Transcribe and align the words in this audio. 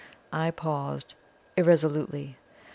I 0.33 0.49
paused 0.49 1.13
irresolutely. 1.55 2.35